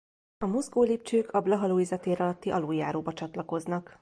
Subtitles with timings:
[0.37, 3.99] A mozgólépcsők a Blaha Lujza tér alatti aluljáróba csatlakoznak.